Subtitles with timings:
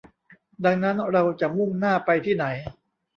[0.65, 2.45] ดังนั้นเราจะมุ่งหน้าไปที่ไหน